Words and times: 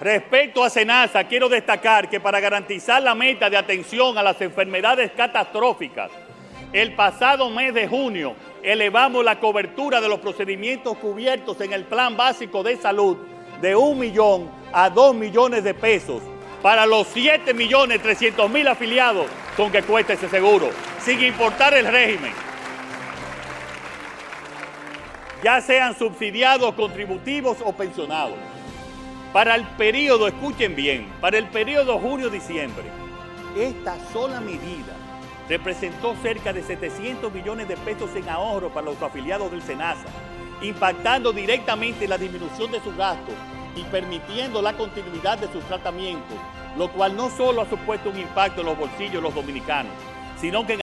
Respecto 0.00 0.64
a 0.64 0.70
Senasa, 0.70 1.24
quiero 1.24 1.48
destacar 1.48 2.08
que 2.08 2.20
para 2.20 2.40
garantizar 2.40 3.02
la 3.02 3.14
meta 3.14 3.48
de 3.48 3.56
atención 3.56 4.18
a 4.18 4.22
las 4.22 4.40
enfermedades 4.40 5.12
catastróficas, 5.12 6.10
el 6.72 6.94
pasado 6.94 7.48
mes 7.50 7.72
de 7.72 7.86
junio 7.86 8.34
elevamos 8.62 9.24
la 9.24 9.38
cobertura 9.38 10.00
de 10.00 10.08
los 10.08 10.18
procedimientos 10.18 10.98
cubiertos 10.98 11.60
en 11.60 11.72
el 11.72 11.84
Plan 11.84 12.16
Básico 12.16 12.64
de 12.64 12.76
Salud 12.76 13.18
de 13.60 13.76
un 13.76 13.98
millón 13.98 14.50
a 14.72 14.90
dos 14.90 15.14
millones 15.14 15.62
de 15.62 15.74
pesos 15.74 16.22
para 16.60 16.86
los 16.86 17.06
7 17.08 17.54
millones 17.54 18.02
300 18.02 18.50
mil 18.50 18.66
afiliados 18.66 19.26
con 19.56 19.70
que 19.70 19.82
cuesta 19.82 20.14
ese 20.14 20.28
seguro, 20.28 20.70
sin 20.98 21.22
importar 21.22 21.74
el 21.74 21.86
régimen. 21.86 22.32
Ya 25.44 25.60
sean 25.60 25.96
subsidiados, 25.96 26.74
contributivos 26.74 27.58
o 27.62 27.72
pensionados. 27.72 28.38
Para 29.34 29.56
el 29.56 29.66
periodo, 29.66 30.28
escuchen 30.28 30.76
bien, 30.76 31.08
para 31.20 31.38
el 31.38 31.48
periodo 31.48 31.98
junio-diciembre, 31.98 32.84
esta 33.56 33.98
sola 34.12 34.40
medida 34.40 34.94
representó 35.48 36.14
cerca 36.22 36.52
de 36.52 36.62
700 36.62 37.34
millones 37.34 37.66
de 37.66 37.76
pesos 37.78 38.14
en 38.14 38.28
ahorro 38.28 38.68
para 38.72 38.86
los 38.86 39.02
afiliados 39.02 39.50
del 39.50 39.60
SENASA, 39.60 40.04
impactando 40.62 41.32
directamente 41.32 42.06
la 42.06 42.16
disminución 42.16 42.70
de 42.70 42.80
sus 42.80 42.96
gastos 42.96 43.34
y 43.74 43.82
permitiendo 43.82 44.62
la 44.62 44.74
continuidad 44.74 45.36
de 45.36 45.50
sus 45.52 45.64
tratamientos, 45.64 46.38
lo 46.78 46.92
cual 46.92 47.16
no 47.16 47.28
solo 47.28 47.62
ha 47.62 47.68
supuesto 47.68 48.10
un 48.10 48.20
impacto 48.20 48.60
en 48.60 48.68
los 48.68 48.78
bolsillos 48.78 49.14
de 49.14 49.20
los 49.20 49.34
dominicanos, 49.34 49.94
sino 50.40 50.64
que 50.64 50.72